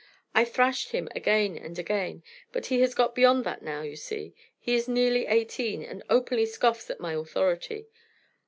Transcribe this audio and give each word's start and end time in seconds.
I 0.33 0.45
thrashed 0.45 0.93
him 0.93 1.09
again 1.15 1.55
and 1.59 1.77
again, 1.77 2.23
but 2.51 2.65
he 2.65 2.81
has 2.81 2.95
got 2.95 3.13
beyond 3.13 3.43
that 3.43 3.61
now, 3.61 3.83
you 3.83 3.95
see; 3.95 4.33
he 4.59 4.73
is 4.73 4.87
nearly 4.87 5.27
eighteen, 5.27 5.83
and 5.83 6.01
openly 6.09 6.47
scoffs 6.47 6.89
at 6.89 6.99
my 6.99 7.13
authority. 7.13 7.87